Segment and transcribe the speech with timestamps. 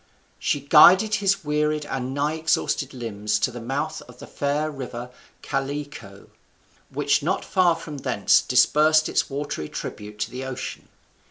[0.39, 5.11] She guided his wearied and nigh exhausted limbs to the mouth of the fair river
[5.43, 6.31] Callicoe,
[6.89, 10.87] which not far from thence disbursed its watery tribute to the ocean.